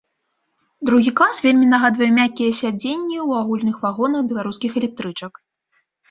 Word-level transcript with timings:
Другі 0.89 1.11
клас 1.17 1.41
вельмі 1.47 1.67
нагадвае 1.73 2.07
мяккія 2.19 2.51
сядзенні 2.59 3.17
ў 3.27 3.41
агульных 3.41 3.77
вагонах 3.83 4.21
беларускіх 4.31 4.71
электрычак. 4.83 5.33